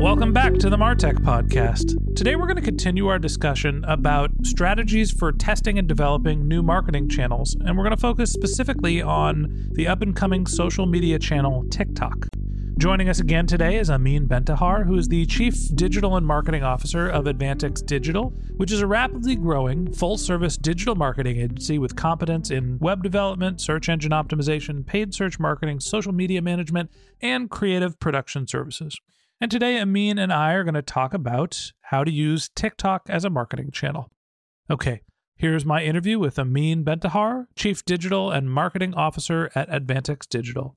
Welcome 0.00 0.32
back 0.32 0.54
to 0.58 0.70
the 0.70 0.76
Martech 0.76 1.14
Podcast. 1.24 2.14
Today 2.14 2.36
we're 2.36 2.46
going 2.46 2.54
to 2.54 2.62
continue 2.62 3.08
our 3.08 3.18
discussion 3.18 3.84
about 3.84 4.30
strategies 4.44 5.10
for 5.10 5.32
testing 5.32 5.76
and 5.76 5.88
developing 5.88 6.46
new 6.46 6.62
marketing 6.62 7.08
channels, 7.08 7.56
and 7.56 7.76
we're 7.76 7.82
going 7.82 7.96
to 7.96 8.00
focus 8.00 8.32
specifically 8.32 9.02
on 9.02 9.70
the 9.72 9.88
up 9.88 10.00
and 10.00 10.14
coming 10.14 10.46
social 10.46 10.86
media 10.86 11.18
channel 11.18 11.64
TikTok. 11.70 12.28
Joining 12.78 13.08
us 13.08 13.18
again 13.18 13.48
today 13.48 13.76
is 13.76 13.90
Amin 13.90 14.28
Bentahar, 14.28 14.86
who 14.86 14.96
is 14.96 15.08
the 15.08 15.26
Chief 15.26 15.54
Digital 15.74 16.16
and 16.16 16.24
Marketing 16.24 16.62
Officer 16.62 17.08
of 17.08 17.24
Advantix 17.24 17.84
Digital, 17.84 18.30
which 18.56 18.70
is 18.70 18.80
a 18.80 18.86
rapidly 18.86 19.34
growing 19.34 19.92
full 19.92 20.16
service 20.16 20.56
digital 20.56 20.94
marketing 20.94 21.38
agency 21.38 21.76
with 21.76 21.96
competence 21.96 22.52
in 22.52 22.78
web 22.78 23.02
development, 23.02 23.60
search 23.60 23.88
engine 23.88 24.12
optimization, 24.12 24.86
paid 24.86 25.12
search 25.12 25.40
marketing, 25.40 25.80
social 25.80 26.12
media 26.12 26.40
management, 26.40 26.88
and 27.20 27.50
creative 27.50 27.98
production 27.98 28.46
services. 28.46 29.00
And 29.40 29.52
today, 29.52 29.80
Amin 29.80 30.18
and 30.18 30.32
I 30.32 30.54
are 30.54 30.64
going 30.64 30.74
to 30.74 30.82
talk 30.82 31.14
about 31.14 31.70
how 31.82 32.02
to 32.02 32.10
use 32.10 32.50
TikTok 32.56 33.02
as 33.08 33.24
a 33.24 33.30
marketing 33.30 33.70
channel. 33.70 34.10
Okay, 34.68 35.02
here's 35.36 35.64
my 35.64 35.84
interview 35.84 36.18
with 36.18 36.40
Amin 36.40 36.84
Bentahar, 36.84 37.46
Chief 37.54 37.84
Digital 37.84 38.32
and 38.32 38.50
Marketing 38.50 38.94
Officer 38.94 39.48
at 39.54 39.70
Advantix 39.70 40.28
Digital. 40.28 40.76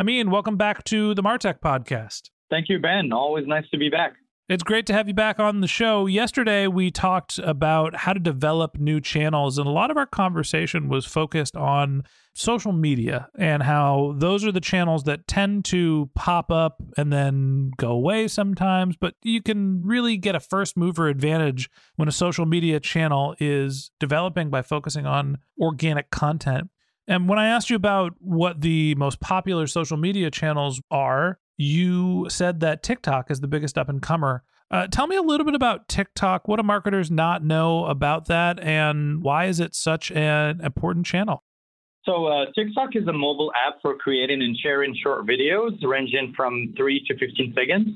Amin, 0.00 0.32
welcome 0.32 0.56
back 0.56 0.82
to 0.86 1.14
the 1.14 1.22
Martech 1.22 1.60
podcast. 1.60 2.30
Thank 2.50 2.68
you, 2.68 2.80
Ben. 2.80 3.12
Always 3.12 3.46
nice 3.46 3.68
to 3.70 3.78
be 3.78 3.88
back. 3.88 4.14
It's 4.48 4.64
great 4.64 4.86
to 4.86 4.92
have 4.92 5.06
you 5.06 5.14
back 5.14 5.38
on 5.38 5.60
the 5.60 5.68
show. 5.68 6.06
Yesterday, 6.06 6.66
we 6.66 6.90
talked 6.90 7.38
about 7.38 7.94
how 7.94 8.14
to 8.14 8.18
develop 8.20 8.80
new 8.80 9.00
channels, 9.00 9.58
and 9.58 9.68
a 9.68 9.70
lot 9.70 9.92
of 9.92 9.96
our 9.96 10.06
conversation 10.06 10.88
was 10.88 11.06
focused 11.06 11.54
on 11.54 12.02
social 12.34 12.72
media 12.72 13.28
and 13.38 13.62
how 13.62 14.14
those 14.16 14.44
are 14.44 14.52
the 14.52 14.60
channels 14.60 15.04
that 15.04 15.26
tend 15.26 15.64
to 15.66 16.10
pop 16.14 16.50
up 16.50 16.82
and 16.96 17.12
then 17.12 17.70
go 17.76 17.90
away 17.90 18.26
sometimes. 18.28 18.96
But 18.96 19.14
you 19.22 19.42
can 19.42 19.82
really 19.84 20.16
get 20.16 20.34
a 20.34 20.40
first 20.40 20.76
mover 20.76 21.08
advantage 21.08 21.68
when 21.96 22.08
a 22.08 22.12
social 22.12 22.46
media 22.46 22.80
channel 22.80 23.34
is 23.38 23.90
developing 24.00 24.50
by 24.50 24.62
focusing 24.62 25.06
on 25.06 25.38
organic 25.60 26.10
content. 26.10 26.70
And 27.06 27.28
when 27.28 27.38
I 27.38 27.48
asked 27.48 27.68
you 27.68 27.76
about 27.76 28.14
what 28.18 28.60
the 28.60 28.94
most 28.94 29.20
popular 29.20 29.66
social 29.66 29.96
media 29.96 30.30
channels 30.30 30.80
are, 30.90 31.38
you 31.56 32.26
said 32.30 32.60
that 32.60 32.82
TikTok 32.82 33.30
is 33.30 33.40
the 33.40 33.48
biggest 33.48 33.76
up 33.76 33.88
and 33.88 34.00
comer. 34.00 34.44
Uh, 34.70 34.86
tell 34.86 35.06
me 35.06 35.16
a 35.16 35.22
little 35.22 35.44
bit 35.44 35.54
about 35.54 35.86
TikTok. 35.88 36.48
What 36.48 36.56
do 36.56 36.62
marketers 36.62 37.10
not 37.10 37.44
know 37.44 37.84
about 37.84 38.28
that, 38.28 38.58
and 38.58 39.22
why 39.22 39.44
is 39.44 39.60
it 39.60 39.74
such 39.74 40.10
an 40.12 40.62
important 40.62 41.04
channel? 41.04 41.44
So, 42.04 42.26
uh, 42.26 42.46
TikTok 42.56 42.96
is 42.96 43.06
a 43.06 43.12
mobile 43.12 43.52
app 43.54 43.76
for 43.80 43.96
creating 43.96 44.42
and 44.42 44.56
sharing 44.56 44.94
short 45.00 45.24
videos 45.24 45.78
ranging 45.84 46.32
from 46.36 46.74
3 46.76 47.04
to 47.06 47.16
15 47.16 47.54
seconds. 47.54 47.88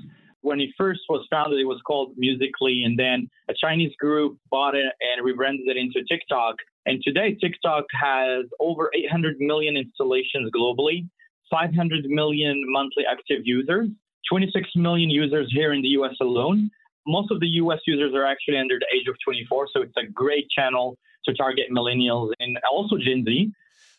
When 0.43 0.61
it 0.61 0.71
first 0.79 1.01
was 1.09 1.27
founded, 1.29 1.59
it 1.59 1.65
was 1.65 1.81
called 1.85 2.13
Musical.ly, 2.17 2.83
and 2.85 2.97
then 2.97 3.29
a 3.51 3.55
Chinese 3.61 3.93
group 3.99 4.39
bought 4.49 4.77
it 4.77 4.93
and 5.01 5.25
rebranded 5.25 5.67
it 5.67 5.77
into 5.77 6.05
TikTok. 6.09 6.55
And 6.87 7.03
today, 7.03 7.35
TikTok 7.35 7.87
has 8.01 8.45
over 8.61 8.93
800 8.95 9.41
million 9.41 9.77
installations 9.77 10.53
globally. 10.53 11.09
500 11.51 12.05
million 12.07 12.63
monthly 12.69 13.05
active 13.11 13.43
users, 13.45 13.89
26 14.31 14.69
million 14.77 15.11
users 15.11 15.51
here 15.53 15.73
in 15.73 15.83
the 15.83 15.89
US 15.99 16.15
alone. 16.21 16.71
Most 17.09 17.33
of 17.33 17.41
the 17.41 17.49
US 17.63 17.81
users 17.87 18.15
are 18.15 18.25
actually 18.25 18.59
under 18.59 18.79
the 18.79 18.87
age 18.95 19.09
of 19.09 19.17
24, 19.25 19.69
so 19.73 19.83
it's 19.83 19.97
a 19.97 20.07
great 20.13 20.49
channel 20.51 20.97
to 21.25 21.35
target 21.35 21.67
millennials 21.73 22.31
and 22.39 22.57
also 22.71 22.97
Gen 22.99 23.25
Z. 23.25 23.53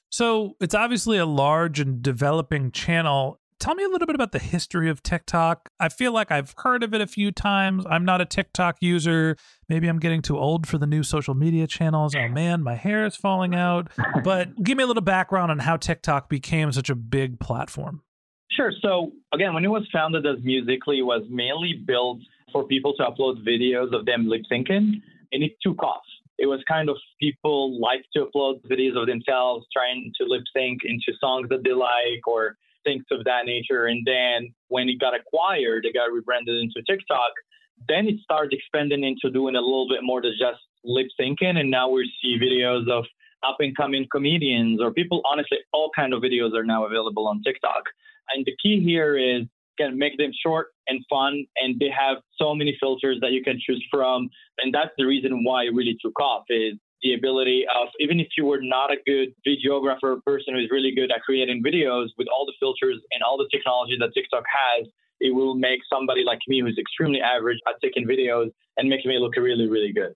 So 0.09 0.55
it's 0.59 0.75
obviously 0.75 1.17
a 1.17 1.25
large 1.25 1.79
and 1.79 2.01
developing 2.01 2.71
channel. 2.71 3.39
Tell 3.59 3.73
me 3.73 3.83
a 3.83 3.89
little 3.89 4.05
bit 4.05 4.15
about 4.15 4.33
the 4.33 4.39
history 4.39 4.87
of 4.87 5.01
TikTok. 5.01 5.69
I 5.79 5.89
feel 5.89 6.11
like 6.11 6.31
I've 6.31 6.53
heard 6.59 6.83
of 6.83 6.93
it 6.93 7.01
a 7.01 7.07
few 7.07 7.31
times. 7.31 7.85
I'm 7.89 8.05
not 8.05 8.21
a 8.21 8.25
TikTok 8.25 8.77
user. 8.81 9.35
Maybe 9.67 9.87
I'm 9.87 9.97
getting 9.97 10.21
too 10.21 10.37
old 10.37 10.67
for 10.67 10.77
the 10.77 10.85
new 10.85 11.01
social 11.01 11.33
media 11.33 11.65
channels. 11.65 12.13
Oh 12.15 12.27
man, 12.27 12.61
my 12.61 12.75
hair 12.75 13.05
is 13.05 13.15
falling 13.15 13.55
out. 13.55 13.89
But 14.23 14.55
give 14.63 14.77
me 14.77 14.83
a 14.83 14.87
little 14.87 15.01
background 15.01 15.49
on 15.49 15.59
how 15.59 15.75
TikTok 15.75 16.29
became 16.29 16.71
such 16.71 16.91
a 16.91 16.95
big 16.95 17.39
platform. 17.39 18.03
Sure. 18.51 18.71
So 18.81 19.11
again, 19.33 19.53
when 19.53 19.65
it 19.65 19.69
was 19.69 19.87
founded 19.91 20.25
as 20.25 20.43
Musical.ly, 20.43 20.99
it 20.99 21.01
was 21.01 21.25
mainly 21.29 21.73
built 21.85 22.19
for 22.51 22.63
people 22.63 22.93
to 22.95 23.03
upload 23.03 23.45
videos 23.45 23.93
of 23.93 24.05
them 24.05 24.27
lip 24.27 24.41
syncing, 24.51 25.01
and 25.31 25.43
it 25.43 25.53
took 25.61 25.81
off. 25.83 26.03
It 26.37 26.45
was 26.45 26.61
kind 26.67 26.89
of 26.89 26.97
people 27.19 27.79
like 27.79 28.05
to 28.13 28.25
upload 28.25 28.61
videos 28.69 28.99
of 28.99 29.07
themselves 29.07 29.65
trying 29.73 30.11
to 30.19 30.27
lip 30.27 30.43
sync 30.55 30.81
into 30.83 31.13
songs 31.19 31.49
that 31.49 31.63
they 31.63 31.73
like 31.73 32.27
or 32.27 32.55
things 32.83 33.03
of 33.11 33.23
that 33.25 33.45
nature. 33.45 33.85
And 33.85 34.05
then 34.05 34.53
when 34.67 34.87
it 34.89 34.99
got 34.99 35.13
acquired, 35.15 35.85
it 35.85 35.93
got 35.93 36.11
rebranded 36.11 36.61
into 36.61 36.81
TikTok. 36.87 37.31
Then 37.87 38.07
it 38.07 38.19
started 38.21 38.53
expanding 38.53 39.03
into 39.03 39.31
doing 39.31 39.55
a 39.55 39.61
little 39.61 39.87
bit 39.89 39.99
more 40.03 40.21
than 40.21 40.33
just 40.39 40.59
lip 40.83 41.07
syncing. 41.19 41.57
And 41.57 41.71
now 41.71 41.89
we 41.89 42.11
see 42.21 42.39
videos 42.39 42.89
of 42.89 43.05
up 43.43 43.57
and 43.59 43.75
coming 43.75 44.07
comedians 44.11 44.81
or 44.81 44.91
people. 44.91 45.21
Honestly, 45.29 45.59
all 45.73 45.91
kind 45.95 46.13
of 46.13 46.21
videos 46.21 46.55
are 46.55 46.63
now 46.63 46.85
available 46.85 47.27
on 47.27 47.41
TikTok. 47.43 47.83
And 48.33 48.45
the 48.45 48.55
key 48.61 48.83
here 48.83 49.17
is 49.17 49.43
can 49.77 49.97
make 49.97 50.17
them 50.17 50.31
short 50.43 50.67
and 50.87 51.03
fun 51.09 51.45
and 51.57 51.79
they 51.79 51.89
have 51.89 52.17
so 52.39 52.55
many 52.55 52.75
filters 52.79 53.17
that 53.21 53.31
you 53.31 53.43
can 53.43 53.59
choose 53.59 53.85
from 53.91 54.29
and 54.59 54.73
that's 54.73 54.91
the 54.97 55.05
reason 55.05 55.43
why 55.43 55.63
it 55.63 55.73
really 55.73 55.97
took 56.01 56.19
off 56.19 56.43
is 56.49 56.73
the 57.03 57.13
ability 57.13 57.65
of 57.79 57.89
even 57.99 58.19
if 58.19 58.27
you 58.37 58.45
were 58.45 58.59
not 58.61 58.91
a 58.91 58.97
good 59.05 59.29
videographer 59.45 60.23
person 60.23 60.55
who's 60.55 60.69
really 60.71 60.93
good 60.95 61.11
at 61.11 61.21
creating 61.21 61.63
videos 61.63 62.07
with 62.17 62.27
all 62.33 62.45
the 62.45 62.53
filters 62.59 62.99
and 63.11 63.21
all 63.23 63.37
the 63.37 63.47
technology 63.51 63.95
that 63.99 64.09
TikTok 64.13 64.43
has, 64.49 64.87
it 65.19 65.33
will 65.33 65.55
make 65.55 65.79
somebody 65.91 66.23
like 66.23 66.39
me 66.47 66.61
who's 66.61 66.77
extremely 66.79 67.19
average 67.21 67.59
at 67.67 67.75
taking 67.81 68.07
videos 68.07 68.51
and 68.77 68.89
making 68.89 69.09
me 69.09 69.19
look 69.19 69.35
really, 69.35 69.67
really 69.67 69.93
good. 69.93 70.13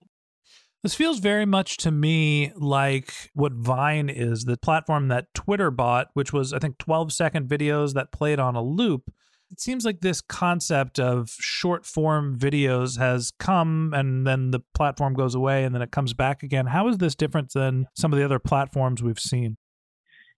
This 0.82 0.94
feels 0.94 1.20
very 1.20 1.46
much 1.46 1.76
to 1.78 1.92
me 1.92 2.52
like 2.56 3.30
what 3.34 3.52
Vine 3.52 4.08
is, 4.08 4.44
the 4.44 4.56
platform 4.56 5.06
that 5.08 5.32
Twitter 5.32 5.70
bought, 5.70 6.08
which 6.14 6.32
was, 6.32 6.52
I 6.52 6.58
think, 6.58 6.78
12 6.78 7.12
second 7.12 7.48
videos 7.48 7.94
that 7.94 8.10
played 8.10 8.40
on 8.40 8.56
a 8.56 8.62
loop 8.62 9.12
it 9.52 9.60
seems 9.60 9.84
like 9.84 10.00
this 10.00 10.22
concept 10.22 10.98
of 10.98 11.28
short 11.38 11.84
form 11.84 12.38
videos 12.38 12.98
has 12.98 13.30
come 13.38 13.92
and 13.94 14.26
then 14.26 14.50
the 14.50 14.60
platform 14.74 15.12
goes 15.12 15.34
away 15.34 15.64
and 15.64 15.74
then 15.74 15.82
it 15.82 15.92
comes 15.92 16.14
back 16.14 16.42
again. 16.42 16.66
How 16.66 16.88
is 16.88 16.96
this 16.96 17.14
different 17.14 17.52
than 17.52 17.86
some 17.94 18.14
of 18.14 18.18
the 18.18 18.24
other 18.24 18.38
platforms 18.38 19.02
we've 19.02 19.20
seen? 19.20 19.58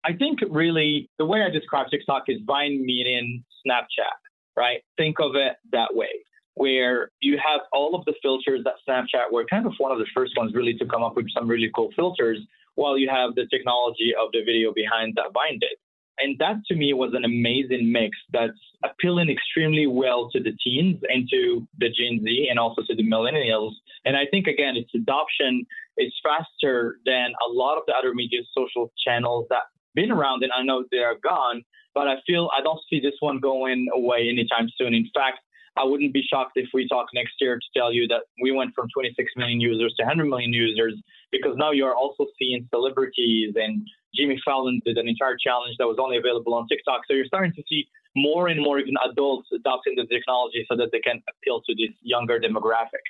I 0.05 0.15
think 0.15 0.41
really 0.51 1.09
the 1.19 1.25
way 1.25 1.43
I 1.43 1.49
describe 1.49 1.87
TikTok 1.91 2.25
is 2.27 2.41
Vine 2.45 2.85
meeting 2.85 3.45
Snapchat, 3.65 4.19
right? 4.57 4.83
Think 4.97 5.21
of 5.21 5.37
it 5.37 5.55
that 5.71 5.95
way. 5.95 6.11
where 6.55 7.11
you 7.21 7.37
have 7.37 7.61
all 7.73 7.95
of 7.95 8.05
the 8.05 8.15
filters 8.23 8.63
that 8.65 8.75
Snapchat 8.89 9.33
were 9.33 9.45
kind 9.45 9.67
of 9.67 9.73
one 9.79 9.93
of 9.93 9.99
the 9.99 10.07
first 10.15 10.33
ones 10.37 10.55
really 10.55 10.75
to 10.75 10.87
come 10.87 11.03
up 11.03 11.17
with 11.17 11.27
some 11.37 11.49
really 11.49 11.71
cool 11.75 11.91
filters, 11.97 12.39
while 12.77 12.97
you 12.97 13.09
have 13.09 13.35
the 13.35 13.47
technology 13.51 14.13
of 14.21 14.31
the 14.33 14.43
video 14.45 14.73
behind 14.73 15.15
that 15.17 15.33
bind 15.33 15.63
it. 15.63 15.79
And 16.19 16.39
that 16.39 16.57
to 16.69 16.75
me 16.75 16.93
was 16.93 17.13
an 17.15 17.25
amazing 17.25 17.91
mix 17.91 18.17
that's 18.33 18.59
appealing 18.85 19.29
extremely 19.31 19.87
well 19.87 20.31
to 20.31 20.41
the 20.41 20.53
teens 20.63 21.01
and 21.09 21.29
to 21.31 21.67
the 21.79 21.89
Gen 21.89 22.23
Z 22.25 22.47
and 22.49 22.59
also 22.59 22.83
to 22.83 22.95
the 22.95 23.03
millennials. 23.03 23.73
And 24.05 24.17
I 24.17 24.27
think, 24.31 24.47
again, 24.47 24.77
its 24.77 24.91
adoption 24.95 25.67
is 25.99 26.13
faster 26.23 26.99
than 27.05 27.33
a 27.45 27.53
lot 27.53 27.79
of 27.79 27.85
the 27.87 27.95
other 27.95 28.15
media 28.15 28.41
social 28.57 28.93
channels 29.05 29.47
that 29.51 29.63
been 29.95 30.11
around 30.11 30.43
and 30.43 30.53
I 30.53 30.63
know 30.63 30.85
they 30.91 30.99
are 30.99 31.17
gone, 31.23 31.63
but 31.95 32.09
I 32.09 32.17
feel 32.27 32.51
I 32.57 32.63
don't 32.63 32.81
see 32.91 33.01
this 33.01 33.15
one 33.21 33.39
going 33.39 33.87
away 33.95 34.29
anytime 34.29 34.69
soon. 34.77 34.95
In 34.95 35.09
fact, 35.15 35.39
I 35.77 35.85
wouldn't 35.85 36.13
be 36.13 36.23
shocked 36.23 36.53
if 36.57 36.69
we 36.73 36.87
talk 36.87 37.07
next 37.15 37.35
year 37.41 37.57
to 37.57 37.79
tell 37.79 37.93
you 37.93 38.07
that 38.09 38.23
we 38.41 38.53
went 38.53 38.75
from 38.75 38.89
26 38.95 39.33
million 39.37 39.61
users 39.61 39.93
to 39.99 40.05
100 40.05 40.27
million 40.27 40.53
users 40.53 40.95
because 41.33 41.57
now 41.57 41.73
you're 41.73 41.95
also 41.95 42.27
seeing 42.39 42.69
celebrities 42.73 43.55
and 43.57 43.87
Jimmy 44.17 44.41
Fallon 44.45 44.81
did 44.85 44.97
an 44.97 45.09
entire 45.09 45.37
challenge 45.37 45.77
that 45.79 45.87
was 45.87 45.97
only 46.01 46.17
available 46.17 46.55
on 46.55 46.67
TikTok. 46.69 47.03
So 47.09 47.15
you're 47.15 47.27
starting 47.27 47.53
to 47.53 47.63
see 47.69 47.87
more 48.17 48.49
and 48.49 48.63
more 48.63 48.79
even 48.79 48.95
adults 49.11 49.49
adopting 49.55 49.95
the 49.97 50.07
technology 50.07 50.65
so 50.71 50.77
that 50.77 50.91
they 50.93 51.01
can 51.01 51.23
appeal 51.29 51.61
to 51.63 51.75
this 51.75 51.95
younger 52.03 52.39
demographic. 52.39 53.03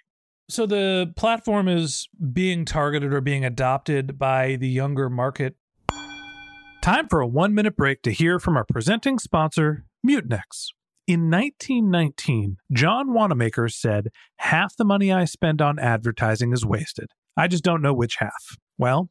So 0.49 0.67
the 0.67 1.13
platform 1.17 1.69
is 1.69 2.09
being 2.33 2.65
targeted 2.65 3.13
or 3.13 3.21
being 3.21 3.45
adopted 3.45 4.19
by 4.19 4.57
the 4.57 4.69
younger 4.69 5.09
market. 5.09 5.57
Time 6.83 7.09
for 7.09 7.21
a 7.21 7.27
one 7.27 7.55
minute 7.55 7.77
break 7.77 8.03
to 8.03 8.11
hear 8.11 8.39
from 8.39 8.57
our 8.57 8.65
presenting 8.65 9.19
sponsor, 9.19 9.87
Mutinex. 10.07 10.69
In 11.07 11.31
1919, 11.31 12.57
John 12.73 13.13
Wanamaker 13.13 13.69
said, 13.69 14.09
Half 14.37 14.77
the 14.77 14.85
money 14.85 15.13
I 15.13 15.25
spend 15.25 15.63
on 15.63 15.79
advertising 15.79 16.53
is 16.53 16.65
wasted. 16.65 17.09
I 17.37 17.49
just 17.49 17.65
don't 17.65 17.83
know 17.83 17.95
which 17.95 18.17
half. 18.17 18.57
Well, 18.79 19.11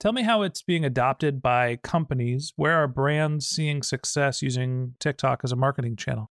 Tell 0.00 0.12
me 0.12 0.22
how 0.22 0.42
it's 0.42 0.62
being 0.62 0.84
adopted 0.84 1.40
by 1.40 1.76
companies. 1.76 2.52
Where 2.56 2.74
are 2.82 2.88
brands 2.88 3.46
seeing 3.46 3.82
success 3.82 4.42
using 4.42 4.94
TikTok 5.00 5.40
as 5.44 5.52
a 5.52 5.56
marketing 5.56 5.96
channel? 5.96 6.30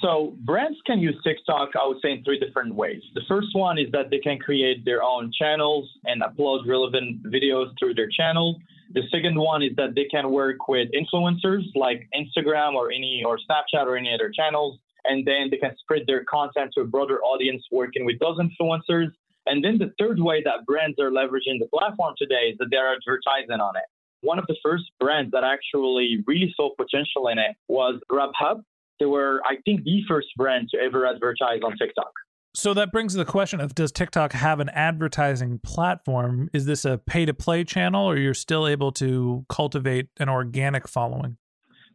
So 0.00 0.36
brands 0.40 0.78
can 0.86 1.00
use 1.00 1.16
TikTok, 1.24 1.70
I 1.74 1.86
would 1.86 1.98
say, 2.00 2.12
in 2.12 2.24
three 2.24 2.38
different 2.38 2.74
ways. 2.74 3.02
The 3.14 3.22
first 3.28 3.48
one 3.52 3.78
is 3.78 3.90
that 3.92 4.08
they 4.10 4.18
can 4.18 4.38
create 4.38 4.84
their 4.84 5.02
own 5.02 5.30
channels 5.36 5.90
and 6.04 6.22
upload 6.22 6.66
relevant 6.66 7.22
videos 7.24 7.72
through 7.78 7.94
their 7.94 8.08
channel. 8.08 8.56
The 8.92 9.02
second 9.10 9.38
one 9.38 9.62
is 9.62 9.72
that 9.76 9.94
they 9.94 10.06
can 10.06 10.30
work 10.30 10.68
with 10.68 10.88
influencers 10.92 11.64
like 11.74 12.08
Instagram 12.14 12.74
or 12.74 12.90
any 12.90 13.22
or 13.26 13.38
Snapchat 13.38 13.84
or 13.86 13.96
any 13.96 14.12
other 14.14 14.30
channels, 14.34 14.78
and 15.04 15.26
then 15.26 15.48
they 15.50 15.58
can 15.58 15.76
spread 15.78 16.02
their 16.06 16.24
content 16.24 16.72
to 16.74 16.82
a 16.82 16.84
broader 16.84 17.20
audience 17.22 17.62
working 17.70 18.04
with 18.04 18.18
those 18.20 18.38
influencers. 18.38 19.10
And 19.50 19.64
then 19.64 19.78
the 19.78 19.92
third 19.98 20.20
way 20.20 20.42
that 20.44 20.64
brands 20.64 20.96
are 21.00 21.10
leveraging 21.10 21.58
the 21.58 21.66
platform 21.74 22.14
today 22.16 22.52
is 22.52 22.58
that 22.58 22.68
they're 22.70 22.94
advertising 22.94 23.60
on 23.60 23.74
it. 23.76 23.82
One 24.22 24.38
of 24.38 24.46
the 24.46 24.54
first 24.62 24.84
brands 25.00 25.32
that 25.32 25.42
actually 25.42 26.22
really 26.26 26.54
saw 26.56 26.70
potential 26.76 27.26
in 27.26 27.38
it 27.38 27.56
was 27.66 28.00
Grubhub 28.08 28.62
they 29.00 29.06
were, 29.06 29.40
I 29.44 29.56
think, 29.64 29.82
the 29.82 30.02
first 30.06 30.28
brand 30.36 30.68
to 30.72 30.78
ever 30.78 31.06
advertise 31.06 31.60
on 31.64 31.76
TikTok. 31.76 32.12
So 32.54 32.74
that 32.74 32.92
brings 32.92 33.14
the 33.14 33.24
question 33.24 33.60
of 33.60 33.74
does 33.74 33.90
TikTok 33.90 34.32
have 34.32 34.60
an 34.60 34.68
advertising 34.70 35.58
platform? 35.60 36.50
Is 36.52 36.66
this 36.66 36.84
a 36.84 36.98
pay 36.98 37.24
to 37.24 37.32
play 37.32 37.64
channel 37.64 38.04
or 38.04 38.16
you're 38.16 38.34
still 38.34 38.68
able 38.68 38.92
to 38.92 39.46
cultivate 39.48 40.08
an 40.18 40.28
organic 40.28 40.86
following? 40.86 41.38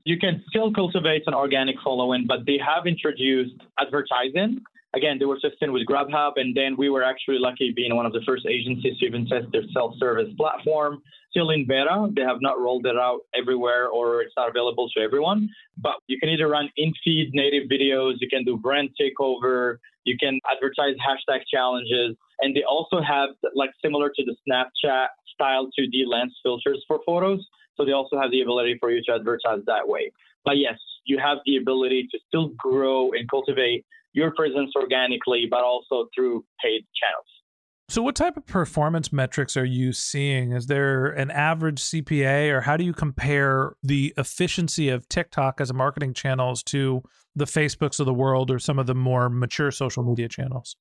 You 0.05 0.17
can 0.17 0.43
still 0.49 0.71
cultivate 0.73 1.23
an 1.27 1.33
organic 1.33 1.75
following, 1.83 2.25
but 2.27 2.45
they 2.45 2.59
have 2.65 2.87
introduced 2.87 3.55
advertising. 3.79 4.61
Again, 4.95 5.17
they 5.19 5.25
were 5.25 5.39
testing 5.39 5.73
with 5.73 5.85
Grubhub, 5.85 6.33
and 6.37 6.55
then 6.55 6.77
we 6.77 6.89
were 6.89 7.03
actually 7.03 7.37
lucky 7.39 7.73
being 7.75 7.95
one 7.95 8.05
of 8.05 8.13
the 8.13 8.21
first 8.25 8.45
agencies 8.45 8.97
to 8.99 9.05
even 9.05 9.27
test 9.27 9.47
their 9.51 9.63
self 9.73 9.93
service 9.99 10.29
platform 10.37 11.01
still 11.35 11.49
in 11.49 11.65
beta. 11.67 12.07
They 12.15 12.21
have 12.21 12.37
not 12.39 12.59
rolled 12.59 12.85
it 12.85 12.95
out 12.95 13.19
everywhere 13.37 13.89
or 13.89 14.21
it's 14.21 14.33
not 14.37 14.49
available 14.49 14.89
to 14.95 15.01
everyone. 15.01 15.49
But 15.77 15.95
you 16.07 16.17
can 16.17 16.29
either 16.29 16.47
run 16.47 16.69
in 16.77 16.93
feed 17.03 17.31
native 17.33 17.67
videos, 17.69 18.13
you 18.21 18.29
can 18.29 18.45
do 18.45 18.55
brand 18.57 18.89
takeover, 18.99 19.77
you 20.05 20.15
can 20.17 20.39
advertise 20.49 20.95
hashtag 21.05 21.41
challenges. 21.53 22.15
And 22.39 22.55
they 22.55 22.63
also 22.63 23.01
have, 23.01 23.29
like, 23.53 23.71
similar 23.83 24.09
to 24.15 24.23
the 24.23 24.35
Snapchat 24.47 25.07
style 25.33 25.69
2D 25.77 26.05
lens 26.07 26.37
filters 26.41 26.83
for 26.87 26.99
photos. 27.05 27.45
So 27.75 27.83
they 27.83 27.91
also 27.91 28.17
have 28.17 28.31
the 28.31 28.41
ability 28.41 28.77
for 28.79 28.91
you 28.91 29.01
to 29.07 29.13
advertise 29.15 29.59
that 29.67 29.85
way. 29.85 30.11
But 30.45 30.57
yes, 30.57 30.77
you 31.05 31.17
have 31.19 31.39
the 31.45 31.57
ability 31.57 32.07
to 32.11 32.19
still 32.27 32.49
grow 32.57 33.11
and 33.11 33.29
cultivate 33.29 33.85
your 34.15 34.31
presence 34.31 34.71
organically, 34.75 35.45
but 35.49 35.63
also 35.63 36.07
through 36.15 36.43
paid 36.63 36.81
channels. 36.99 37.27
So, 37.87 38.01
what 38.01 38.15
type 38.15 38.35
of 38.35 38.47
performance 38.47 39.13
metrics 39.13 39.55
are 39.55 39.65
you 39.65 39.93
seeing? 39.93 40.53
Is 40.53 40.65
there 40.65 41.05
an 41.05 41.29
average 41.29 41.79
CPA, 41.79 42.49
or 42.49 42.61
how 42.61 42.77
do 42.77 42.83
you 42.83 42.93
compare 42.93 43.75
the 43.83 44.11
efficiency 44.17 44.89
of 44.89 45.07
TikTok 45.07 45.61
as 45.61 45.69
a 45.69 45.73
marketing 45.73 46.15
channels 46.15 46.63
to 46.63 47.03
the 47.35 47.45
Facebooks 47.45 47.99
of 47.99 48.07
the 48.07 48.13
world 48.13 48.49
or 48.49 48.57
some 48.57 48.79
of 48.79 48.87
the 48.87 48.95
more 48.95 49.29
mature 49.29 49.69
social 49.69 50.01
media 50.01 50.27
channels? 50.27 50.77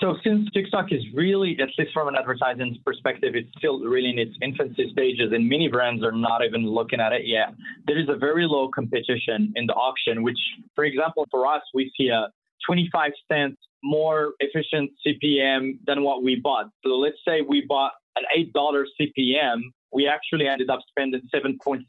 So, 0.00 0.16
since 0.22 0.50
TikTok 0.50 0.92
is 0.92 1.00
really, 1.14 1.56
at 1.62 1.68
least 1.78 1.92
from 1.94 2.08
an 2.08 2.14
advertising 2.14 2.76
perspective, 2.84 3.34
it's 3.34 3.48
still 3.56 3.80
really 3.80 4.10
in 4.10 4.18
its 4.18 4.36
infancy 4.42 4.90
stages, 4.92 5.32
and 5.32 5.48
many 5.48 5.68
brands 5.68 6.04
are 6.04 6.12
not 6.12 6.44
even 6.44 6.66
looking 6.68 7.00
at 7.00 7.12
it 7.12 7.22
yet. 7.24 7.54
There 7.86 7.98
is 7.98 8.08
a 8.10 8.16
very 8.16 8.46
low 8.46 8.68
competition 8.68 9.54
in 9.56 9.64
the 9.66 9.72
auction, 9.72 10.22
which, 10.22 10.38
for 10.74 10.84
example, 10.84 11.26
for 11.30 11.46
us, 11.46 11.62
we 11.72 11.90
see 11.96 12.08
a 12.08 12.28
25 12.66 13.12
cents 13.30 13.56
more 13.82 14.32
efficient 14.40 14.90
CPM 15.06 15.78
than 15.86 16.02
what 16.02 16.22
we 16.22 16.36
bought. 16.36 16.70
So 16.84 16.90
let's 16.90 17.18
say 17.26 17.42
we 17.42 17.64
bought 17.68 17.92
an 18.16 18.24
$8 18.56 18.84
CPM, 19.00 19.60
we 19.92 20.08
actually 20.08 20.46
ended 20.46 20.70
up 20.70 20.80
spending 20.88 21.20
$7.75 21.34 21.84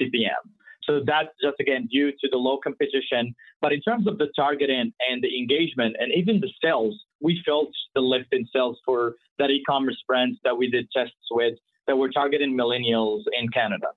CPM. 0.00 0.44
So 0.82 1.00
that's 1.06 1.28
just 1.42 1.56
again 1.60 1.88
due 1.90 2.10
to 2.10 2.28
the 2.30 2.36
low 2.36 2.58
competition. 2.58 3.34
But 3.60 3.72
in 3.72 3.80
terms 3.80 4.06
of 4.06 4.18
the 4.18 4.28
targeting 4.36 4.92
and 5.10 5.22
the 5.22 5.38
engagement 5.38 5.96
and 5.98 6.12
even 6.12 6.40
the 6.40 6.50
sales, 6.62 6.94
we 7.20 7.42
felt 7.44 7.70
the 7.94 8.02
lift 8.02 8.28
in 8.32 8.46
sales 8.52 8.78
for 8.84 9.14
that 9.38 9.50
e-commerce 9.50 10.02
brands 10.06 10.38
that 10.44 10.56
we 10.56 10.70
did 10.70 10.88
tests 10.94 11.14
with 11.30 11.54
that 11.86 11.96
were 11.96 12.10
targeting 12.10 12.56
millennials 12.56 13.22
in 13.38 13.48
Canada. 13.48 13.88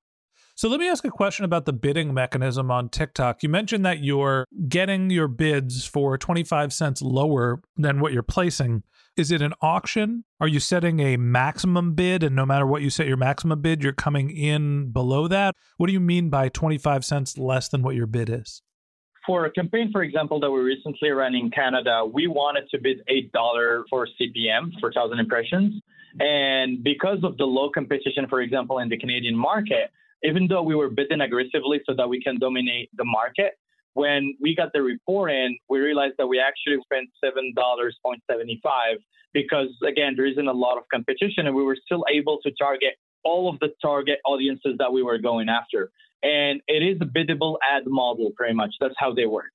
So 0.58 0.70
let 0.70 0.80
me 0.80 0.90
ask 0.90 1.06
a 1.06 1.12
question 1.12 1.46
about 1.46 1.66
the 1.66 1.72
bidding 1.72 2.16
mechanism 2.16 2.72
on 2.72 2.90
TikTok. 2.90 3.44
You 3.44 3.50
mentioned 3.50 3.86
that 3.86 4.04
you're 4.04 4.48
getting 4.68 5.12
your 5.12 5.28
bids 5.28 5.86
for 5.86 6.18
25 6.18 6.74
cents 6.74 7.00
lower 7.00 7.62
than 7.76 8.00
what 8.00 8.12
you're 8.12 8.24
placing. 8.24 8.82
Is 9.16 9.30
it 9.30 9.44
an 9.44 9.54
auction? 9.62 10.24
Are 10.40 10.48
you 10.48 10.60
setting 10.60 11.00
a 11.00 11.16
maximum 11.16 11.94
bid 11.94 12.24
and 12.24 12.36
no 12.36 12.44
matter 12.44 12.66
what 12.66 12.82
you 12.82 12.90
set 12.90 13.06
your 13.06 13.18
maximum 13.18 13.62
bid, 13.62 13.84
you're 13.84 13.94
coming 13.94 14.32
in 14.32 14.90
below 14.90 15.28
that? 15.28 15.54
What 15.78 15.88
do 15.88 15.94
you 15.94 16.00
mean 16.00 16.32
by 16.32 16.50
25 16.50 17.06
cents 17.06 17.38
less 17.38 17.70
than 17.70 17.84
what 17.84 17.94
your 17.94 18.08
bid 18.08 18.28
is? 18.28 18.64
For 19.28 19.46
a 19.46 19.52
campaign, 19.52 19.92
for 19.92 20.02
example, 20.02 20.40
that 20.40 20.50
we 20.50 20.60
recently 20.62 21.12
ran 21.12 21.36
in 21.36 21.52
Canada, 21.52 22.04
we 22.12 22.26
wanted 22.26 22.68
to 22.72 22.80
bid 22.82 23.04
$8 23.08 23.84
for 23.92 24.08
CPM 24.20 24.72
for 24.80 24.90
1,000 24.90 25.20
impressions. 25.20 25.80
And 26.20 26.84
because 26.84 27.20
of 27.22 27.38
the 27.38 27.46
low 27.46 27.70
competition, 27.70 28.26
for 28.28 28.42
example, 28.42 28.80
in 28.80 28.90
the 28.90 28.98
Canadian 28.98 29.38
market, 29.38 29.92
even 30.24 30.48
though 30.48 30.64
we 30.64 30.76
were 30.76 30.90
bidding 30.90 31.22
aggressively 31.22 31.82
so 31.86 31.96
that 31.96 32.08
we 32.08 32.22
can 32.22 32.38
dominate 32.40 32.90
the 32.96 33.06
market, 33.06 33.54
when 33.94 34.36
we 34.40 34.56
got 34.56 34.70
the 34.74 34.82
report 34.82 35.32
in, 35.32 35.58
we 35.70 35.80
realized 35.80 36.16
that 36.18 36.28
we 36.28 36.40
actually 36.40 36.78
spent 36.84 37.10
seven 37.24 37.54
dollars 37.56 37.98
point 38.06 38.22
seventy 38.30 38.60
five 38.62 38.98
because 39.34 39.70
again 39.88 40.14
there 40.16 40.26
isn't 40.26 40.48
a 40.48 40.54
lot 40.54 40.78
of 40.78 40.84
competition 40.94 41.48
and 41.48 41.56
we 41.56 41.64
were 41.64 41.78
still 41.84 42.06
able 42.14 42.40
to 42.44 42.52
target 42.60 42.94
all 43.24 43.50
of 43.50 43.60
the 43.60 43.70
target 43.82 44.20
audiences 44.26 44.76
that 44.78 44.94
we 44.94 45.04
were 45.04 45.18
going 45.18 45.50
after. 45.50 45.92
And 46.24 46.62
it 46.68 46.84
is 46.84 46.98
a 47.02 47.06
biddable 47.06 47.58
ad 47.70 47.84
model 47.86 48.32
pretty 48.36 48.54
much. 48.54 48.74
That's 48.80 48.96
how 48.98 49.14
they 49.14 49.26
work. 49.26 49.52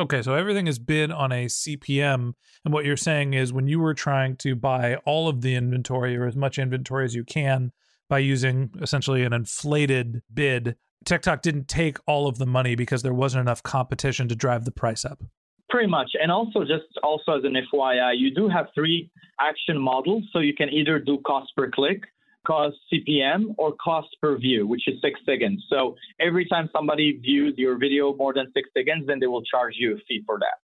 Okay, 0.00 0.22
so 0.22 0.34
everything 0.34 0.66
is 0.66 0.78
bid 0.78 1.12
on 1.12 1.30
a 1.30 1.46
CPM. 1.46 2.32
And 2.64 2.74
what 2.74 2.84
you're 2.84 2.96
saying 2.96 3.34
is 3.34 3.52
when 3.52 3.68
you 3.68 3.78
were 3.78 3.94
trying 3.94 4.36
to 4.38 4.56
buy 4.56 4.96
all 5.04 5.28
of 5.28 5.42
the 5.42 5.54
inventory 5.54 6.16
or 6.16 6.26
as 6.26 6.34
much 6.34 6.58
inventory 6.58 7.04
as 7.04 7.14
you 7.14 7.24
can, 7.24 7.72
by 8.12 8.18
using 8.18 8.68
essentially 8.82 9.24
an 9.24 9.32
inflated 9.32 10.20
bid. 10.34 10.76
TikTok 11.06 11.40
didn't 11.40 11.66
take 11.66 11.96
all 12.06 12.26
of 12.26 12.36
the 12.36 12.44
money 12.44 12.74
because 12.74 13.02
there 13.02 13.14
wasn't 13.14 13.40
enough 13.40 13.62
competition 13.62 14.28
to 14.28 14.36
drive 14.36 14.66
the 14.66 14.70
price 14.70 15.06
up. 15.06 15.24
Pretty 15.70 15.88
much. 15.88 16.10
And 16.20 16.30
also 16.30 16.60
just 16.60 16.84
also 17.02 17.38
as 17.38 17.44
an 17.44 17.54
FYI, 17.72 18.12
you 18.18 18.34
do 18.34 18.50
have 18.50 18.66
three 18.74 19.10
action 19.40 19.80
models. 19.80 20.24
So 20.30 20.40
you 20.40 20.52
can 20.54 20.68
either 20.68 20.98
do 20.98 21.22
cost 21.26 21.52
per 21.56 21.70
click, 21.70 22.02
cost 22.46 22.76
CPM, 22.92 23.54
or 23.56 23.72
cost 23.82 24.08
per 24.20 24.36
view, 24.36 24.66
which 24.66 24.86
is 24.86 24.96
six 25.00 25.18
seconds. 25.24 25.64
So 25.70 25.96
every 26.20 26.46
time 26.46 26.68
somebody 26.70 27.12
views 27.12 27.54
your 27.56 27.78
video 27.78 28.14
more 28.14 28.34
than 28.34 28.52
six 28.52 28.68
seconds, 28.76 29.06
then 29.06 29.20
they 29.20 29.26
will 29.26 29.42
charge 29.42 29.76
you 29.78 29.94
a 29.94 29.98
fee 30.06 30.22
for 30.26 30.38
that. 30.38 30.58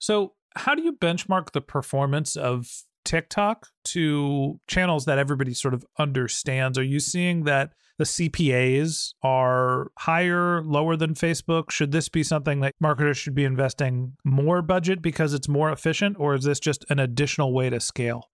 So 0.00 0.32
how 0.56 0.74
do 0.74 0.82
you 0.82 0.94
benchmark 0.94 1.52
the 1.52 1.60
performance 1.60 2.34
of 2.34 2.82
TikTok 3.08 3.68
to 3.84 4.60
channels 4.66 5.06
that 5.06 5.16
everybody 5.16 5.54
sort 5.54 5.72
of 5.72 5.82
understands? 5.98 6.76
Are 6.76 6.84
you 6.84 7.00
seeing 7.00 7.44
that 7.44 7.72
the 7.96 8.04
CPAs 8.04 9.14
are 9.22 9.90
higher, 10.00 10.62
lower 10.62 10.94
than 10.94 11.14
Facebook? 11.14 11.70
Should 11.70 11.90
this 11.90 12.10
be 12.10 12.22
something 12.22 12.60
that 12.60 12.74
marketers 12.80 13.16
should 13.16 13.34
be 13.34 13.44
investing 13.44 14.12
more 14.24 14.60
budget 14.60 15.00
because 15.00 15.32
it's 15.32 15.48
more 15.48 15.72
efficient, 15.72 16.16
or 16.20 16.34
is 16.34 16.44
this 16.44 16.60
just 16.60 16.84
an 16.90 16.98
additional 16.98 17.54
way 17.54 17.70
to 17.70 17.80
scale? 17.80 18.28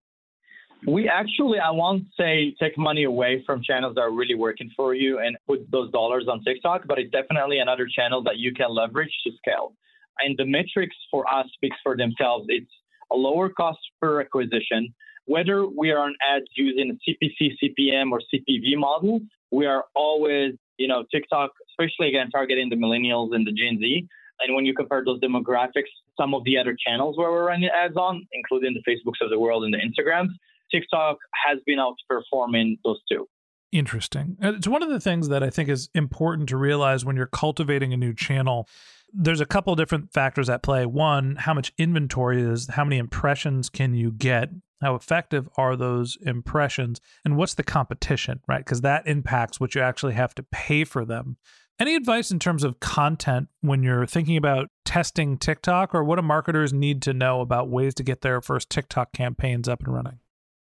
We 0.88 1.08
actually, 1.08 1.60
I 1.60 1.70
won't 1.70 2.06
say 2.18 2.56
take 2.60 2.76
money 2.76 3.04
away 3.04 3.44
from 3.46 3.62
channels 3.62 3.94
that 3.94 4.00
are 4.00 4.12
really 4.12 4.34
working 4.34 4.70
for 4.76 4.92
you 4.92 5.20
and 5.20 5.36
put 5.46 5.70
those 5.70 5.92
dollars 5.92 6.26
on 6.28 6.42
TikTok, 6.42 6.88
but 6.88 6.98
it's 6.98 7.12
definitely 7.12 7.60
another 7.60 7.86
channel 7.86 8.24
that 8.24 8.38
you 8.38 8.52
can 8.52 8.74
leverage 8.74 9.12
to 9.24 9.30
scale. 9.38 9.72
And 10.18 10.36
the 10.36 10.44
metrics 10.44 10.96
for 11.12 11.32
us 11.32 11.46
speaks 11.54 11.76
for 11.84 11.96
themselves. 11.96 12.46
It's 12.48 12.70
a 13.14 13.16
lower 13.16 13.48
cost 13.48 13.78
per 14.00 14.20
acquisition. 14.20 14.92
Whether 15.26 15.66
we 15.66 15.90
are 15.90 15.98
on 15.98 16.14
ads 16.28 16.46
using 16.54 16.90
a 16.90 17.10
CPC, 17.10 17.52
CPM, 17.62 18.10
or 18.10 18.20
CPV 18.32 18.76
model, 18.76 19.20
we 19.50 19.66
are 19.66 19.84
always, 19.94 20.52
you 20.76 20.88
know, 20.88 21.04
TikTok, 21.10 21.50
especially 21.70 22.08
again 22.08 22.30
targeting 22.30 22.68
the 22.68 22.76
millennials 22.76 23.34
and 23.34 23.46
the 23.46 23.52
Gen 23.52 23.78
Z. 23.80 24.06
And 24.40 24.54
when 24.54 24.66
you 24.66 24.74
compare 24.74 25.02
those 25.04 25.20
demographics, 25.20 25.92
some 26.20 26.34
of 26.34 26.44
the 26.44 26.58
other 26.58 26.76
channels 26.86 27.16
where 27.16 27.30
we're 27.30 27.46
running 27.46 27.70
ads 27.70 27.96
on, 27.96 28.26
including 28.32 28.74
the 28.74 28.90
Facebooks 28.90 29.24
of 29.24 29.30
the 29.30 29.38
world 29.38 29.64
and 29.64 29.72
the 29.72 29.78
Instagrams, 29.78 30.28
TikTok 30.70 31.18
has 31.46 31.58
been 31.66 31.78
outperforming 31.78 32.78
those 32.84 32.98
two. 33.10 33.28
Interesting. 33.72 34.36
It's 34.40 34.68
one 34.68 34.82
of 34.82 34.88
the 34.88 35.00
things 35.00 35.28
that 35.28 35.42
I 35.42 35.50
think 35.50 35.68
is 35.68 35.88
important 35.94 36.48
to 36.50 36.56
realize 36.56 37.04
when 37.04 37.16
you're 37.16 37.26
cultivating 37.26 37.92
a 37.92 37.96
new 37.96 38.14
channel 38.14 38.68
there's 39.14 39.40
a 39.40 39.46
couple 39.46 39.74
different 39.76 40.12
factors 40.12 40.48
at 40.48 40.62
play. 40.62 40.84
One, 40.86 41.36
how 41.36 41.54
much 41.54 41.72
inventory 41.78 42.42
is, 42.42 42.68
how 42.68 42.84
many 42.84 42.98
impressions 42.98 43.68
can 43.68 43.94
you 43.94 44.10
get? 44.10 44.50
How 44.82 44.94
effective 44.94 45.48
are 45.56 45.76
those 45.76 46.18
impressions? 46.22 47.00
And 47.24 47.36
what's 47.36 47.54
the 47.54 47.62
competition, 47.62 48.40
right? 48.48 48.58
Because 48.64 48.80
that 48.82 49.06
impacts 49.06 49.60
what 49.60 49.74
you 49.74 49.80
actually 49.80 50.14
have 50.14 50.34
to 50.34 50.42
pay 50.42 50.84
for 50.84 51.04
them. 51.04 51.36
Any 51.78 51.94
advice 51.96 52.30
in 52.30 52.38
terms 52.38 52.62
of 52.62 52.80
content 52.80 53.48
when 53.60 53.82
you're 53.82 54.06
thinking 54.06 54.36
about 54.36 54.68
testing 54.84 55.38
TikTok, 55.38 55.94
or 55.94 56.04
what 56.04 56.16
do 56.16 56.22
marketers 56.22 56.72
need 56.72 57.02
to 57.02 57.12
know 57.12 57.40
about 57.40 57.68
ways 57.68 57.94
to 57.94 58.02
get 58.02 58.20
their 58.20 58.40
first 58.40 58.70
TikTok 58.70 59.12
campaigns 59.12 59.68
up 59.68 59.82
and 59.82 59.92
running? 59.92 60.18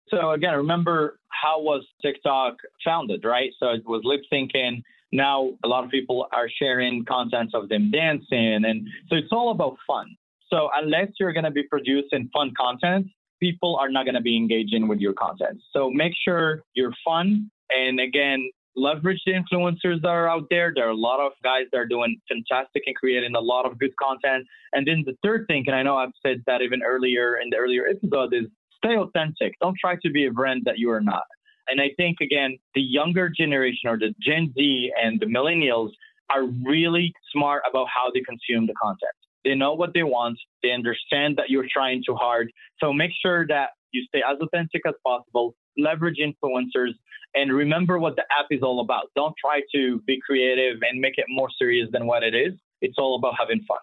So, 0.08 0.30
again, 0.30 0.54
remember 0.54 1.18
how 1.28 1.60
was 1.60 1.84
TikTok 2.02 2.56
founded, 2.84 3.24
right? 3.24 3.50
So 3.60 3.68
it 3.70 3.84
was 3.84 4.02
lip 4.04 4.20
syncing 4.32 4.82
now 5.16 5.52
a 5.64 5.68
lot 5.68 5.84
of 5.84 5.90
people 5.90 6.26
are 6.32 6.48
sharing 6.48 7.04
content 7.04 7.50
of 7.54 7.68
them 7.68 7.90
dancing 7.90 8.64
and 8.64 8.86
so 9.08 9.16
it's 9.16 9.32
all 9.32 9.50
about 9.50 9.76
fun. 9.86 10.06
So 10.52 10.68
unless 10.76 11.08
you're 11.18 11.32
going 11.32 11.44
to 11.44 11.50
be 11.50 11.64
producing 11.64 12.30
fun 12.32 12.52
content 12.56 13.06
people 13.40 13.76
are 13.76 13.90
not 13.90 14.04
going 14.04 14.14
to 14.14 14.20
be 14.20 14.36
engaging 14.36 14.88
with 14.88 14.98
your 14.98 15.12
content. 15.12 15.60
So 15.72 15.90
make 15.90 16.12
sure 16.24 16.62
you're 16.74 16.94
fun 17.04 17.50
and 17.70 18.00
again 18.00 18.50
leverage 18.78 19.22
the 19.24 19.32
influencers 19.32 20.02
that 20.02 20.08
are 20.08 20.28
out 20.28 20.44
there. 20.50 20.70
There 20.74 20.86
are 20.86 20.90
a 20.90 20.96
lot 20.96 21.18
of 21.18 21.32
guys 21.42 21.64
that 21.72 21.78
are 21.78 21.86
doing 21.86 22.20
fantastic 22.28 22.82
and 22.86 22.94
creating 22.94 23.34
a 23.34 23.40
lot 23.40 23.64
of 23.64 23.78
good 23.78 23.96
content. 23.96 24.46
And 24.74 24.86
then 24.86 25.02
the 25.06 25.16
third 25.22 25.46
thing 25.46 25.64
and 25.66 25.74
i 25.74 25.82
know 25.82 25.96
i've 25.96 26.16
said 26.24 26.42
that 26.46 26.62
even 26.62 26.82
earlier 26.82 27.38
in 27.38 27.50
the 27.50 27.56
earlier 27.56 27.86
episode 27.86 28.34
is 28.34 28.46
stay 28.76 28.96
authentic. 28.96 29.54
Don't 29.60 29.76
try 29.80 29.96
to 30.02 30.10
be 30.10 30.26
a 30.26 30.30
brand 30.30 30.62
that 30.66 30.78
you 30.78 30.90
are 30.90 31.00
not 31.00 31.24
and 31.68 31.80
I 31.80 31.90
think, 31.96 32.18
again, 32.20 32.58
the 32.74 32.80
younger 32.80 33.28
generation 33.28 33.88
or 33.88 33.98
the 33.98 34.14
Gen 34.20 34.52
Z 34.56 34.92
and 35.02 35.20
the 35.20 35.26
millennials 35.26 35.90
are 36.30 36.44
really 36.64 37.12
smart 37.32 37.62
about 37.68 37.86
how 37.92 38.10
they 38.12 38.20
consume 38.20 38.66
the 38.66 38.74
content. 38.80 39.12
They 39.44 39.54
know 39.54 39.74
what 39.74 39.94
they 39.94 40.02
want, 40.02 40.38
they 40.62 40.72
understand 40.72 41.36
that 41.36 41.50
you're 41.50 41.66
trying 41.72 42.02
too 42.04 42.16
hard. 42.16 42.50
So 42.80 42.92
make 42.92 43.12
sure 43.22 43.46
that 43.46 43.70
you 43.92 44.04
stay 44.08 44.22
as 44.28 44.36
authentic 44.40 44.82
as 44.86 44.94
possible, 45.04 45.54
leverage 45.78 46.16
influencers, 46.18 46.90
and 47.34 47.52
remember 47.52 47.98
what 47.98 48.16
the 48.16 48.22
app 48.22 48.46
is 48.50 48.62
all 48.62 48.80
about. 48.80 49.10
Don't 49.14 49.34
try 49.40 49.60
to 49.74 50.00
be 50.06 50.18
creative 50.26 50.78
and 50.82 51.00
make 51.00 51.14
it 51.16 51.26
more 51.28 51.48
serious 51.58 51.88
than 51.92 52.06
what 52.06 52.22
it 52.22 52.34
is. 52.34 52.54
It's 52.80 52.96
all 52.98 53.16
about 53.16 53.34
having 53.38 53.60
fun. 53.68 53.78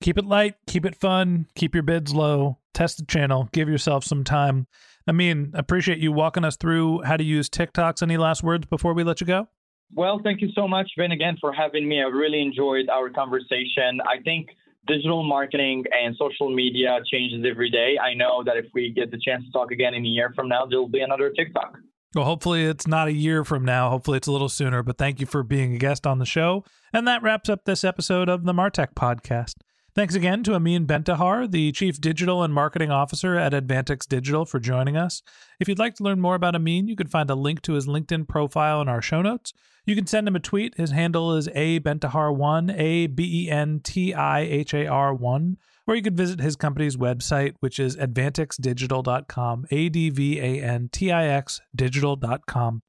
Keep 0.00 0.18
it 0.18 0.24
light, 0.24 0.54
keep 0.66 0.86
it 0.86 0.94
fun, 0.94 1.46
keep 1.54 1.74
your 1.74 1.82
bids 1.82 2.14
low, 2.14 2.58
test 2.72 2.98
the 2.98 3.04
channel, 3.04 3.48
give 3.52 3.68
yourself 3.68 4.04
some 4.04 4.24
time. 4.24 4.66
Amin, 5.10 5.50
appreciate 5.54 5.98
you 5.98 6.12
walking 6.12 6.44
us 6.44 6.56
through 6.56 7.02
how 7.02 7.16
to 7.16 7.24
use 7.24 7.50
TikToks. 7.50 8.00
Any 8.00 8.16
last 8.16 8.44
words 8.44 8.64
before 8.66 8.94
we 8.94 9.02
let 9.02 9.20
you 9.20 9.26
go? 9.26 9.48
Well, 9.92 10.20
thank 10.22 10.40
you 10.40 10.50
so 10.54 10.68
much, 10.68 10.88
Ben, 10.96 11.10
again, 11.10 11.36
for 11.40 11.52
having 11.52 11.88
me. 11.88 12.00
I 12.00 12.04
really 12.04 12.40
enjoyed 12.40 12.88
our 12.88 13.10
conversation. 13.10 14.00
I 14.08 14.22
think 14.22 14.50
digital 14.86 15.24
marketing 15.24 15.82
and 16.00 16.14
social 16.16 16.54
media 16.54 17.00
changes 17.10 17.44
every 17.44 17.70
day. 17.70 17.96
I 18.00 18.14
know 18.14 18.44
that 18.44 18.56
if 18.56 18.66
we 18.72 18.92
get 18.94 19.10
the 19.10 19.18
chance 19.18 19.44
to 19.46 19.50
talk 19.50 19.72
again 19.72 19.94
in 19.94 20.06
a 20.06 20.08
year 20.08 20.32
from 20.36 20.48
now, 20.48 20.64
there'll 20.64 20.88
be 20.88 21.00
another 21.00 21.30
TikTok. 21.30 21.76
Well, 22.14 22.24
hopefully 22.24 22.64
it's 22.64 22.86
not 22.86 23.08
a 23.08 23.12
year 23.12 23.44
from 23.44 23.64
now. 23.64 23.90
Hopefully 23.90 24.16
it's 24.16 24.28
a 24.28 24.32
little 24.32 24.48
sooner. 24.48 24.84
But 24.84 24.96
thank 24.96 25.18
you 25.18 25.26
for 25.26 25.42
being 25.42 25.74
a 25.74 25.78
guest 25.78 26.06
on 26.06 26.20
the 26.20 26.24
show. 26.24 26.64
And 26.92 27.08
that 27.08 27.24
wraps 27.24 27.48
up 27.48 27.64
this 27.64 27.82
episode 27.82 28.28
of 28.28 28.44
the 28.44 28.52
Martech 28.52 28.94
Podcast. 28.94 29.54
Thanks 30.00 30.14
again 30.14 30.42
to 30.44 30.54
Amin 30.54 30.86
Bentahar, 30.86 31.50
the 31.50 31.72
Chief 31.72 32.00
Digital 32.00 32.42
and 32.42 32.54
Marketing 32.54 32.90
Officer 32.90 33.36
at 33.36 33.52
Advantix 33.52 34.08
Digital, 34.08 34.46
for 34.46 34.58
joining 34.58 34.96
us. 34.96 35.22
If 35.60 35.68
you'd 35.68 35.78
like 35.78 35.94
to 35.96 36.02
learn 36.02 36.22
more 36.22 36.36
about 36.36 36.54
Amin, 36.54 36.88
you 36.88 36.96
can 36.96 37.06
find 37.06 37.28
a 37.28 37.34
link 37.34 37.60
to 37.60 37.74
his 37.74 37.86
LinkedIn 37.86 38.26
profile 38.26 38.80
in 38.80 38.88
our 38.88 39.02
show 39.02 39.20
notes. 39.20 39.52
You 39.84 39.94
can 39.94 40.06
send 40.06 40.26
him 40.26 40.34
a 40.34 40.40
tweet. 40.40 40.74
His 40.78 40.92
handle 40.92 41.36
is 41.36 41.50
A 41.54 41.80
Bentahar1, 41.80 42.74
A 42.78 43.08
B 43.08 43.44
E 43.44 43.50
N 43.50 43.80
T 43.84 44.14
I 44.14 44.40
H 44.40 44.72
A 44.72 44.86
R 44.86 45.12
1. 45.12 45.58
Or 45.86 45.94
you 45.94 46.00
could 46.00 46.16
visit 46.16 46.40
his 46.40 46.56
company's 46.56 46.96
website, 46.96 47.56
which 47.60 47.78
is 47.78 47.98
advantixdigital.com, 47.98 49.66
A 49.70 49.90
D 49.90 50.08
V 50.08 50.40
A 50.40 50.62
N 50.62 50.88
T 50.90 51.12
I 51.12 51.26
X 51.26 51.60
digital.com. 51.76 52.80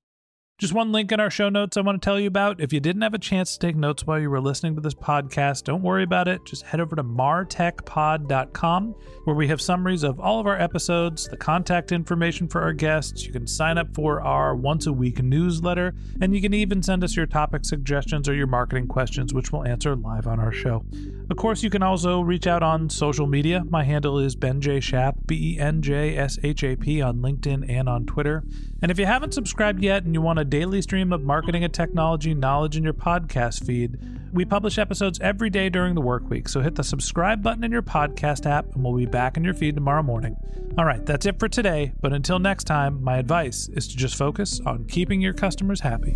Just 0.62 0.74
one 0.76 0.92
link 0.92 1.12
in 1.12 1.20
our 1.20 1.32
show 1.32 1.50
notes 1.50 1.76
I 1.76 1.82
want 1.82 2.00
to 2.00 2.06
tell 2.06 2.20
you 2.20 2.28
about. 2.28 2.62
If 2.62 2.72
you 2.72 2.80
didn't 2.80 3.02
have 3.02 3.16
a 3.16 3.18
chance 3.18 3.54
to 3.54 3.60
take 3.66 3.76
notes 3.76 4.06
while 4.06 4.20
you 4.20 4.30
were 4.30 4.40
listening 4.40 4.76
to 4.76 4.82
this 4.82 4.94
podcast, 4.94 5.64
don't 5.64 5.82
worry 5.82 6.04
about 6.04 6.28
it. 6.28 6.46
Just 6.46 6.62
head 6.62 6.80
over 6.80 6.96
to 6.96 7.04
martechpod.com 7.04 8.96
where 9.24 9.36
we 9.36 9.48
have 9.48 9.60
summaries 9.60 10.04
of 10.04 10.20
all 10.20 10.40
of 10.40 10.46
our 10.46 10.62
episodes, 10.62 11.28
the 11.28 11.36
contact 11.36 11.92
information 11.92 12.48
for 12.48 12.62
our 12.62 12.74
guests. 12.74 13.26
You 13.26 13.34
can 13.34 13.48
sign 13.48 13.80
up 13.80 13.96
for 13.96 14.22
our 14.22 14.56
once 14.56 14.86
a 14.86 14.94
week 14.94 15.24
newsletter, 15.24 15.96
and 16.22 16.36
you 16.36 16.42
can 16.42 16.54
even 16.54 16.84
send 16.84 17.04
us 17.04 17.16
your 17.16 17.26
topic 17.26 17.66
suggestions 17.66 18.30
or 18.30 18.36
your 18.36 18.46
marketing 18.46 18.88
questions, 18.88 19.34
which 19.34 19.52
we'll 19.52 19.66
answer 19.66 19.96
live 19.96 20.28
on 20.28 20.40
our 20.40 20.52
show. 20.52 20.86
Of 21.32 21.38
course, 21.38 21.64
you 21.64 21.72
can 21.72 21.82
also 21.82 22.22
reach 22.22 22.46
out 22.46 22.62
on 22.62 22.88
social 22.88 23.26
media. 23.26 23.64
My 23.68 23.84
handle 23.84 24.20
is 24.20 24.36
Ben 24.36 24.62
J. 24.62 24.80
Shap, 24.80 25.16
B 25.26 25.56
E 25.56 25.60
N 25.60 25.82
J 25.82 26.16
S 26.16 26.38
H 26.44 26.64
A 26.64 26.76
P, 26.76 27.02
on 27.02 27.18
LinkedIn 27.18 27.68
and 27.68 27.90
on 27.90 28.06
Twitter. 28.06 28.44
And 28.82 28.90
if 28.90 28.98
you 28.98 29.06
haven't 29.06 29.36
subscribed 29.36 29.84
yet 29.84 30.06
and 30.06 30.16
you 30.16 30.22
want 30.22 30.40
a 30.40 30.44
daily 30.44 30.82
stream 30.82 31.14
of 31.14 31.22
marketing 31.22 31.64
and 31.64 31.72
technology 31.72 32.34
knowledge 32.34 32.76
in 32.76 32.84
your 32.84 32.94
podcast 32.94 33.64
feed. 33.64 34.00
We 34.34 34.44
publish 34.44 34.80
episodes 34.80 35.20
every 35.20 35.52
day 35.52 35.70
during 35.70 35.94
the 35.94 36.02
work 36.02 36.28
week, 36.30 36.50
so 36.50 36.62
hit 36.62 36.76
the 36.76 36.84
subscribe 36.84 37.44
button 37.44 37.64
in 37.64 37.72
your 37.72 37.84
podcast 37.84 38.50
app 38.50 38.74
and 38.74 38.84
we'll 38.84 38.96
be 38.96 39.06
back 39.06 39.38
in 39.38 39.44
your 39.44 39.54
feed 39.54 39.76
tomorrow 39.76 40.02
morning. 40.02 40.36
All 40.78 40.86
right, 40.86 41.06
that's 41.06 41.26
it 41.28 41.38
for 41.38 41.48
today, 41.48 41.94
but 42.02 42.12
until 42.12 42.40
next 42.40 42.64
time, 42.64 43.04
my 43.04 43.18
advice 43.18 43.70
is 43.74 43.88
to 43.90 43.98
just 43.98 44.16
focus 44.16 44.60
on 44.66 44.86
keeping 44.86 45.22
your 45.22 45.34
customers 45.34 45.82
happy. 45.82 46.16